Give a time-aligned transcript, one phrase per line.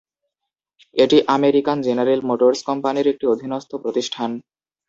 [0.95, 4.29] এটি American General Motors কোম্পানির একটি অধীনস্থ প্রতিষ্ঠান।